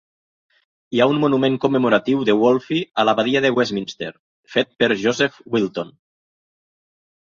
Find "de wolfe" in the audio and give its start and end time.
2.31-2.81